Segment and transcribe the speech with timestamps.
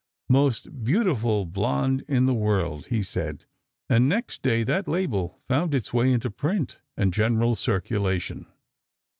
[0.31, 3.45] "Most beautiful blonde in the world," he said,
[3.87, 8.47] and next day that label found its way into print and general circulation.